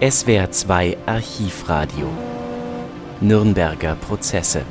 SWR 0.00 0.48
2 0.48 0.96
Archivradio 1.06 2.06
Nürnberger 3.20 3.96
Prozesse 3.96 4.62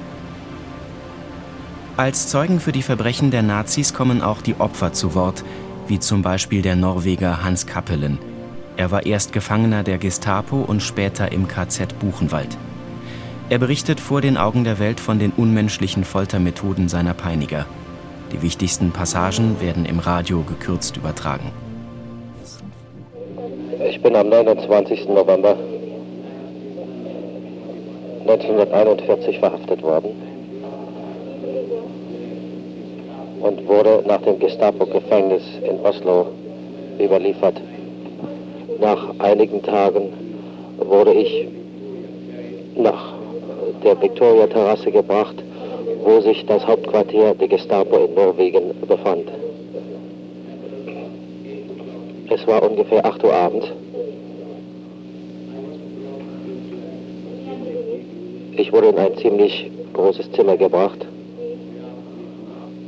Als 1.98 2.30
Zeugen 2.30 2.62
für 2.62 2.72
die 2.72 2.82
Verbrechen 2.82 3.30
der 3.30 3.42
Nazis 3.42 3.94
kommen 3.94 4.22
auch 4.22 4.42
die 4.42 4.58
Opfer 4.58 4.94
zu 4.94 5.16
Wort, 5.16 5.44
wie 5.90 6.00
zum 6.00 6.22
Beispiel 6.22 6.62
der 6.62 6.78
Norweger 6.78 7.44
Hans 7.44 7.68
Kappelen. 7.68 8.20
Er 8.78 8.90
war 8.90 9.06
erst 9.06 9.34
Gefangener 9.34 9.84
der 9.84 9.98
Gestapo 9.98 10.62
und 10.62 10.82
später 10.82 11.30
im 11.34 11.50
KZ 11.50 12.00
Buchenwald. 12.00 12.58
Er 13.50 13.58
berichtet 13.58 14.00
vor 14.00 14.22
den 14.22 14.38
Augen 14.38 14.64
der 14.64 14.80
Welt 14.80 15.02
von 15.02 15.20
den 15.20 15.32
unmenschlichen 15.32 16.06
Foltermethoden 16.06 16.88
seiner 16.88 17.14
Peiniger. 17.14 17.66
Die 18.32 18.42
wichtigsten 18.42 18.92
Passagen 18.92 19.60
werden 19.60 19.84
im 19.84 20.00
Radio 20.00 20.44
gekürzt 20.44 20.96
übertragen. 20.96 21.52
Ich 23.98 24.04
bin 24.04 24.16
am 24.16 24.30
29. 24.30 25.10
November 25.10 25.56
1941 28.28 29.40
verhaftet 29.40 29.82
worden 29.82 30.12
und 33.42 33.68
wurde 33.68 34.04
nach 34.06 34.22
dem 34.22 34.38
Gestapo-Gefängnis 34.38 35.42
in 35.64 35.80
Oslo 35.84 36.28
überliefert. 37.00 37.60
Nach 38.80 39.16
einigen 39.18 39.64
Tagen 39.64 40.14
wurde 40.78 41.14
ich 41.14 41.48
nach 42.76 43.16
der 43.84 44.00
Victoria-Terrasse 44.00 44.92
gebracht, 44.92 45.36
wo 46.04 46.22
sich 46.22 46.46
das 46.46 46.68
Hauptquartier 46.68 47.34
der 47.34 47.48
Gestapo 47.48 47.98
in 48.06 48.14
Norwegen 48.14 48.80
befand. 48.88 49.28
Es 52.40 52.46
war 52.46 52.62
ungefähr 52.62 53.04
8 53.04 53.24
Uhr 53.24 53.34
abends. 53.34 53.66
Ich 58.56 58.72
wurde 58.72 58.90
in 58.90 58.98
ein 59.00 59.18
ziemlich 59.18 59.72
großes 59.94 60.32
Zimmer 60.34 60.56
gebracht 60.56 61.04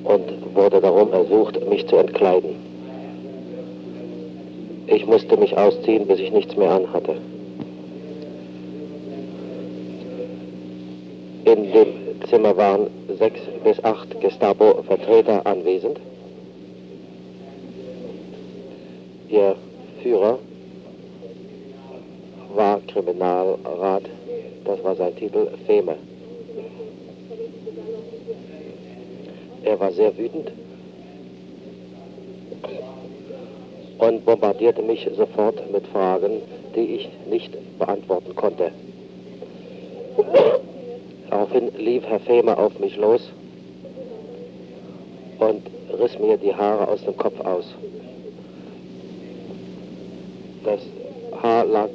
und 0.04 0.56
wurde 0.56 0.80
darum 0.80 1.12
ersucht, 1.14 1.68
mich 1.68 1.88
zu 1.88 1.96
entkleiden. 1.98 2.52
Ich 4.86 5.06
musste 5.08 5.36
mich 5.38 5.58
ausziehen, 5.58 6.06
bis 6.06 6.20
ich 6.20 6.32
nichts 6.32 6.56
mehr 6.56 6.72
anhatte. 6.72 7.16
In 11.46 11.72
dem 11.72 11.88
Zimmer 12.30 12.56
waren 12.56 12.88
sechs 13.18 13.40
bis 13.64 13.84
acht 13.84 14.22
Gestapo-Vertreter 14.22 15.46
anwesend. 15.46 16.00
Ihr 19.30 19.56
Führer 20.02 20.40
war 22.56 22.82
Kriminalrat, 22.88 24.04
das 24.66 24.84
war 24.84 24.96
sein 24.96 25.16
Titel, 25.16 25.50
Fehme. 25.68 25.96
Er 29.64 29.80
war 29.80 29.92
sehr 29.92 30.18
wütend 30.18 30.52
und 34.00 34.26
bombardierte 34.26 34.82
mich 34.82 35.08
sofort 35.16 35.72
mit 35.72 35.86
Fragen, 35.88 36.42
die 36.76 36.96
ich 36.96 37.10
nicht 37.30 37.56
beantworten 37.78 38.36
konnte. 38.36 38.72
Daraufhin 41.30 41.70
lief 41.78 42.04
Herr 42.08 42.20
Fehmer 42.22 42.58
auf 42.58 42.80
mich 42.80 42.98
los 42.98 43.22
und 45.38 45.62
riss 46.00 46.18
mir 46.18 46.38
die 46.38 46.56
Haare 46.56 46.88
aus 46.88 47.04
dem 47.04 47.16
Kopf 47.16 47.40
aus. 47.42 47.66
Das 50.70 50.82
Haar 51.42 51.66
lag 51.66 51.90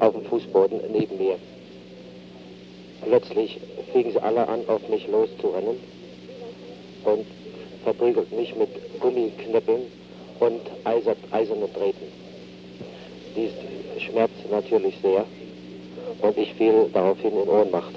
auf 0.00 0.12
dem 0.12 0.24
Fußboden 0.24 0.80
neben 0.90 1.18
mir. 1.18 1.36
Plötzlich 3.06 3.60
fingen 3.92 4.10
sie 4.10 4.20
alle 4.20 4.48
an, 4.48 4.62
auf 4.66 4.88
mich 4.88 5.06
loszurennen 5.06 5.76
und 7.04 7.24
verprügelten 7.84 8.36
mich 8.36 8.56
mit 8.56 8.70
Gummiknüppeln 8.98 9.82
und 10.40 10.60
Eiser, 10.82 11.14
eisernen 11.30 11.72
Drähten. 11.72 12.08
Dies 13.36 13.52
schmerzte 14.02 14.48
natürlich 14.50 14.96
sehr 15.00 15.24
und 16.20 16.36
ich 16.38 16.52
fiel 16.54 16.90
daraufhin 16.92 17.40
in 17.40 17.48
Ohnmacht. 17.48 17.94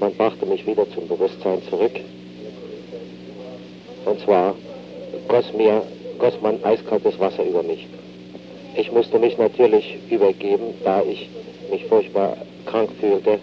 Man 0.00 0.12
brachte 0.14 0.44
mich 0.44 0.66
wieder 0.66 0.90
zum 0.90 1.06
Bewusstsein 1.06 1.62
zurück. 1.70 2.00
Und 4.06 4.20
zwar 4.22 4.56
goss, 5.28 5.52
mir, 5.52 5.82
goss 6.18 6.34
man 6.42 6.62
eiskaltes 6.64 7.18
Wasser 7.18 7.44
über 7.44 7.62
mich. 7.62 7.86
Ich 8.76 8.90
musste 8.90 9.18
mich 9.18 9.38
natürlich 9.38 9.96
übergeben, 10.10 10.74
da 10.84 11.02
ich 11.02 11.28
mich 11.70 11.84
furchtbar 11.86 12.36
krank 12.66 12.90
fühlte. 13.00 13.38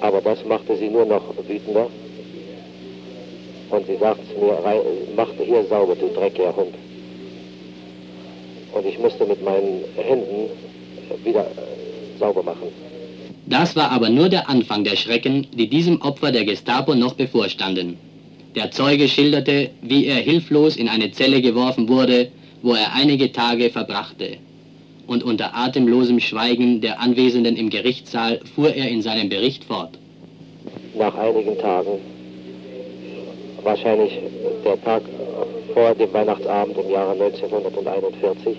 Aber 0.00 0.20
das 0.20 0.44
machte 0.44 0.76
sie 0.76 0.88
nur 0.88 1.04
noch 1.04 1.22
wütender. 1.46 1.86
Und 3.70 3.86
sie 3.86 3.96
sagte 3.96 4.22
mir, 4.40 4.58
machte 5.14 5.42
hier 5.44 5.64
sauber, 5.64 5.94
du 5.94 6.08
dreckiger 6.08 6.56
Hund. 6.56 6.74
Und 8.72 8.86
ich 8.86 8.98
musste 8.98 9.26
mit 9.26 9.42
meinen 9.44 9.84
Händen 9.96 10.50
wieder 11.24 11.42
äh, 11.42 12.18
sauber 12.18 12.42
machen. 12.42 12.68
Das 13.46 13.74
war 13.74 13.90
aber 13.90 14.08
nur 14.08 14.28
der 14.28 14.48
Anfang 14.48 14.84
der 14.84 14.96
Schrecken, 14.96 15.46
die 15.52 15.68
diesem 15.68 16.00
Opfer 16.02 16.30
der 16.30 16.44
Gestapo 16.44 16.94
noch 16.94 17.14
bevorstanden. 17.14 17.98
Der 18.56 18.72
Zeuge 18.72 19.08
schilderte, 19.08 19.70
wie 19.80 20.06
er 20.06 20.16
hilflos 20.16 20.76
in 20.76 20.88
eine 20.88 21.12
Zelle 21.12 21.40
geworfen 21.40 21.88
wurde, 21.88 22.32
wo 22.62 22.74
er 22.74 22.92
einige 22.94 23.30
Tage 23.30 23.70
verbrachte. 23.70 24.38
Und 25.06 25.22
unter 25.22 25.54
atemlosem 25.54 26.18
Schweigen 26.18 26.80
der 26.80 27.00
Anwesenden 27.00 27.56
im 27.56 27.70
Gerichtssaal 27.70 28.40
fuhr 28.54 28.74
er 28.74 28.88
in 28.88 29.02
seinem 29.02 29.28
Bericht 29.28 29.64
fort. 29.64 29.90
Nach 30.98 31.14
einigen 31.14 31.56
Tagen, 31.58 32.00
wahrscheinlich 33.62 34.18
der 34.64 34.82
Tag 34.82 35.02
vor 35.72 35.94
dem 35.94 36.12
Weihnachtsabend 36.12 36.76
im 36.76 36.90
Jahre 36.90 37.12
1941, 37.12 38.56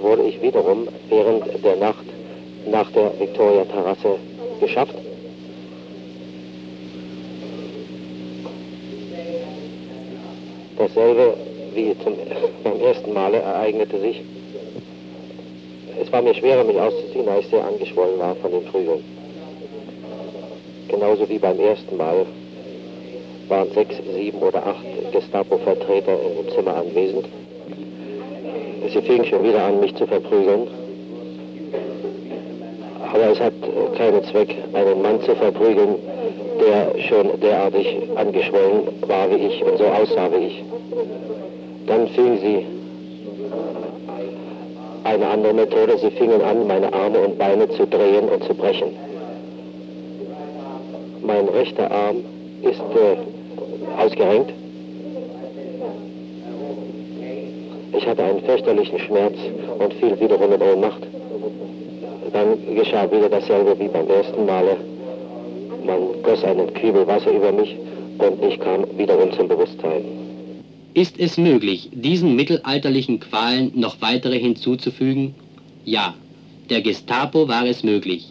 wurde 0.00 0.22
ich 0.22 0.40
wiederum 0.40 0.88
während 1.10 1.44
der 1.62 1.76
Nacht 1.76 2.04
nach 2.70 2.90
der 2.92 3.12
Victoria-Terrasse 3.20 4.16
geschafft. 4.60 4.94
Dasselbe 10.78 11.34
wie 11.74 11.96
zum, 12.04 12.14
beim 12.62 12.80
ersten 12.80 13.12
Male 13.12 13.38
ereignete 13.38 13.98
sich. 14.00 14.22
Es 16.00 16.12
war 16.12 16.22
mir 16.22 16.34
schwerer, 16.34 16.64
mich 16.64 16.78
auszuziehen, 16.78 17.26
da 17.26 17.38
ich 17.38 17.48
sehr 17.48 17.64
angeschwollen 17.64 18.18
war 18.18 18.36
von 18.36 18.52
den 18.52 18.64
Prügeln. 18.64 19.02
Genauso 20.88 21.28
wie 21.28 21.38
beim 21.38 21.58
ersten 21.58 21.96
Mal 21.96 22.24
waren 23.48 23.70
sechs, 23.72 23.96
sieben 24.14 24.38
oder 24.38 24.64
acht 24.64 25.12
Gestapo-Vertreter 25.12 26.12
im 26.12 26.54
Zimmer 26.54 26.76
anwesend. 26.76 27.26
Sie 28.92 29.02
fing 29.02 29.24
schon 29.24 29.44
wieder 29.44 29.64
an, 29.64 29.80
mich 29.80 29.94
zu 29.96 30.06
verprügeln. 30.06 30.68
Aber 33.12 33.32
es 33.32 33.40
hat 33.40 33.54
keinen 33.96 34.24
Zweck, 34.24 34.54
einen 34.72 35.02
Mann 35.02 35.20
zu 35.22 35.34
verprügeln, 35.34 35.96
der 36.60 37.00
schon 37.08 37.40
derartig 37.40 37.86
angeschwollen 38.14 39.02
war 39.06 39.30
wie 39.30 39.46
ich 39.46 39.64
und 39.64 39.78
so 39.78 39.84
aussah 39.84 40.30
wie 40.32 40.46
ich. 40.46 40.64
Dann 41.86 42.08
fing 42.08 42.38
sie 42.38 42.66
eine 45.04 45.26
andere 45.26 45.54
Methode. 45.54 45.98
Sie 45.98 46.10
fingen 46.10 46.42
an, 46.42 46.66
meine 46.66 46.92
Arme 46.92 47.18
und 47.18 47.38
Beine 47.38 47.68
zu 47.70 47.86
drehen 47.86 48.28
und 48.28 48.44
zu 48.44 48.54
brechen. 48.54 48.88
Mein 51.22 51.48
rechter 51.48 51.90
Arm 51.90 52.16
ist 52.62 52.80
äh, 52.80 54.02
ausgerenkt 54.02 54.52
Ich 57.98 58.06
hatte 58.06 58.22
einen 58.22 58.40
fürchterlichen 58.42 58.98
Schmerz 59.00 59.34
und 59.78 59.92
fiel 59.94 60.20
wiederum 60.20 60.52
in 60.52 60.62
Ohnmacht. 60.62 61.02
Dann 62.32 62.74
geschah 62.76 63.10
wieder 63.10 63.28
dasselbe 63.28 63.76
wie 63.78 63.88
beim 63.88 64.08
ersten 64.08 64.46
Male. 64.46 64.76
Goss 66.38 66.44
einen 66.44 66.72
Kübel 66.72 67.06
Wasser 67.06 67.32
über 67.32 67.50
mich 67.50 67.74
und 68.18 68.42
ich 68.44 68.60
kam 68.60 68.86
wiederum 68.96 69.32
zum 69.32 69.48
Bewusstsein. 69.48 70.04
Ist 70.94 71.18
es 71.18 71.36
möglich, 71.36 71.88
diesen 71.92 72.36
mittelalterlichen 72.36 73.18
Qualen 73.18 73.72
noch 73.74 74.00
weitere 74.00 74.38
hinzuzufügen? 74.38 75.34
Ja, 75.84 76.14
der 76.70 76.82
Gestapo 76.82 77.48
war 77.48 77.66
es 77.66 77.82
möglich. 77.82 78.26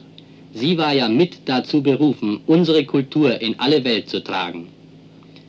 Sie 0.53 0.77
war 0.77 0.93
ja 0.93 1.09
mit 1.09 1.39
dazu 1.45 1.83
berufen, 1.83 2.39
unsere 2.47 2.85
Kultur 2.85 3.41
in 3.41 3.59
alle 3.59 3.83
Welt 3.83 4.09
zu 4.09 4.23
tragen. 4.23 4.69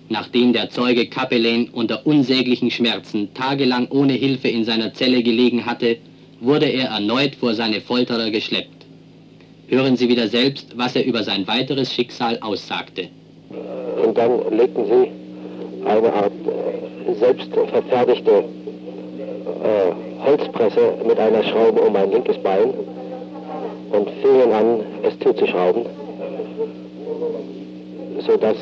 Nachdem 0.08 0.52
der 0.52 0.70
Zeuge 0.70 1.06
Kapelän 1.06 1.68
unter 1.68 2.06
unsäglichen 2.06 2.70
Schmerzen 2.70 3.32
tagelang 3.34 3.86
ohne 3.90 4.14
Hilfe 4.14 4.48
in 4.48 4.64
seiner 4.64 4.92
Zelle 4.94 5.22
gelegen 5.22 5.64
hatte, 5.64 5.98
wurde 6.40 6.66
er 6.66 6.88
erneut 6.88 7.34
vor 7.36 7.54
seine 7.54 7.80
Folterer 7.80 8.30
geschleppt. 8.30 8.78
Hören 9.70 9.98
Sie 9.98 10.08
wieder 10.08 10.28
selbst, 10.28 10.78
was 10.78 10.96
er 10.96 11.04
über 11.04 11.22
sein 11.22 11.46
weiteres 11.46 11.92
Schicksal 11.92 12.38
aussagte. 12.40 13.08
Und 14.02 14.16
dann 14.16 14.56
legten 14.56 14.86
sie 14.86 15.86
eine 15.86 16.10
Art 16.10 16.32
äh, 17.06 17.14
selbst 17.14 17.50
verfertigte 17.52 18.44
äh, 19.62 20.24
Holzpresse 20.24 20.94
mit 21.06 21.18
einer 21.18 21.42
Schraube 21.42 21.82
um 21.82 21.92
mein 21.92 22.10
linkes 22.10 22.38
Bein 22.38 22.70
und 23.92 24.08
fingen 24.22 24.52
an, 24.52 24.80
es 25.02 25.18
zuzuschrauben, 25.18 25.84
sodass 28.26 28.56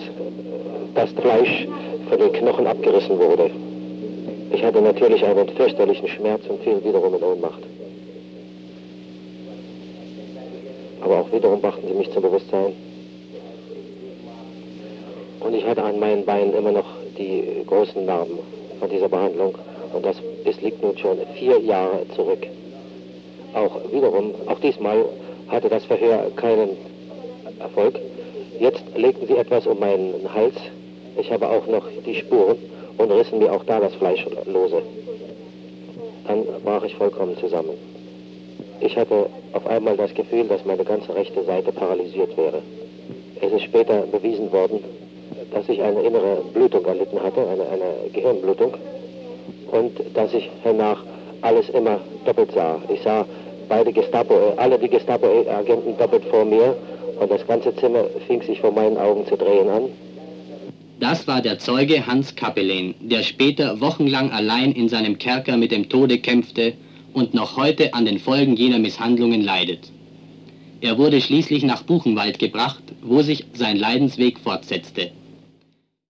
das 0.97 1.11
Fleisch 1.13 1.69
von 2.09 2.19
den 2.19 2.33
Knochen 2.33 2.67
abgerissen 2.67 3.17
wurde. 3.17 3.51
Ich 4.53 4.65
hatte 4.65 4.81
natürlich 4.81 5.25
einen 5.25 5.49
fürchterlichen 5.51 6.09
Schmerz 6.09 6.43
und 6.49 6.63
fiel 6.65 6.83
wiederum 6.83 7.15
in 7.15 7.23
Ohnmacht. 7.23 7.63
Aber 11.07 11.21
auch 11.21 11.33
wiederum 11.33 11.61
brachten 11.61 11.87
sie 11.87 11.95
mich 11.95 12.11
zum 12.11 12.23
Bewusstsein. 12.23 12.73
Und 15.39 15.55
ich 15.55 15.65
hatte 15.65 15.85
an 15.85 16.01
meinen 16.01 16.25
Beinen 16.25 16.53
immer 16.53 16.73
noch 16.73 16.87
die 17.17 17.63
großen 17.65 18.05
Narben 18.05 18.41
von 18.81 18.91
dieser 18.91 19.09
Behandlung. 19.09 19.55
Und 19.93 20.05
das 20.05 20.17
es 20.45 20.61
liegt 20.61 20.83
nun 20.83 20.99
schon 20.99 21.19
vier 21.39 21.61
Jahre 21.61 22.09
zurück. 22.17 22.45
Auch 23.55 23.93
wiederum, 23.93 24.35
auch 24.49 24.59
diesmal 24.59 25.05
hatte 25.47 25.69
das 25.69 25.85
Verhör 25.85 26.29
keinen 26.35 26.71
Erfolg. 27.61 28.01
Jetzt 28.59 28.83
legten 28.97 29.29
sie 29.29 29.37
etwas 29.37 29.65
um 29.69 29.79
meinen 29.79 30.35
Hals. 30.35 30.57
Ich 31.17 31.31
habe 31.31 31.49
auch 31.49 31.69
noch 31.69 31.87
die 32.05 32.17
Spuren 32.17 32.59
und 32.99 33.13
rissen 33.13 33.39
mir 33.39 33.53
auch 33.53 33.63
da 33.63 33.79
das 33.79 33.95
Fleisch 33.95 34.27
lose. 34.45 34.83
Dann 36.27 36.43
brach 36.65 36.83
ich 36.83 36.97
vollkommen 36.97 37.37
zusammen. 37.39 37.96
Ich 38.81 38.97
hatte 38.97 39.27
auf 39.53 39.67
einmal 39.67 39.97
das 39.97 40.13
Gefühl, 40.15 40.45
dass 40.45 40.65
meine 40.65 40.85
ganze 40.85 41.15
rechte 41.15 41.43
Seite 41.45 41.73
paralysiert 41.73 42.37
wäre. 42.37 42.63
Es 43.41 43.53
ist 43.53 43.63
später 43.63 44.03
bewiesen 44.03 44.51
worden, 44.53 44.81
dass 45.53 45.69
ich 45.69 45.83
eine 45.83 46.03
innere 46.03 46.43
Blutung 46.53 46.85
erlitten 46.85 47.23
hatte, 47.23 47.41
eine, 47.41 47.69
eine 47.69 48.11
Gehirnblutung, 48.13 48.75
und 49.73 49.93
dass 50.15 50.33
ich 50.35 50.49
hernach 50.63 51.03
alles 51.43 51.69
immer 51.71 52.01
doppelt 52.25 52.53
sah. 52.53 52.81
Ich 52.89 53.03
sah 53.03 53.27
beide 53.69 53.93
Gestapo, 53.93 54.35
äh, 54.35 54.53
alle 54.57 54.79
die 54.79 54.89
Gestapo-Agenten 54.89 55.97
doppelt 55.99 56.25
vor 56.27 56.45
mir 56.45 56.77
und 57.21 57.31
das 57.31 57.47
ganze 57.47 57.75
Zimmer 57.77 58.05
fing 58.27 58.43
sich 58.43 58.61
vor 58.61 58.73
meinen 58.73 58.97
Augen 58.97 59.27
zu 59.27 59.37
drehen 59.37 59.69
an. 59.69 59.85
Das 60.99 61.29
war 61.29 61.43
der 61.43 61.59
Zeuge 61.59 62.07
Hans 62.07 62.35
Kappelin, 62.35 62.95
der 63.01 63.23
später 63.23 63.81
wochenlang 63.81 64.31
allein 64.31 64.73
in 64.73 64.89
seinem 64.89 65.19
Kerker 65.19 65.57
mit 65.57 65.71
dem 65.71 65.89
Tode 65.89 66.19
kämpfte 66.19 66.73
und 67.17 67.33
noch 67.33 67.57
heute 67.57 67.95
an 67.95 68.05
den 68.05 68.19
Folgen 68.19 68.57
jener 68.57 68.79
Misshandlungen 68.79 69.41
leidet. 69.41 69.91
Er 70.83 70.99
wurde 70.99 71.23
schließlich 71.23 71.63
nach 71.63 71.83
Buchenwald 71.83 72.39
gebracht, 72.39 72.83
wo 73.01 73.23
sich 73.23 73.47
sein 73.55 73.79
Leidensweg 73.79 74.39
fortsetzte. 74.39 75.13